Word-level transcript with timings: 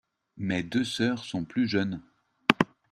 Mes 0.37 0.63
deux 0.63 0.83
sœurs 0.83 1.23
sont 1.25 1.45
plus 1.45 1.67
jeunes. 1.67 2.01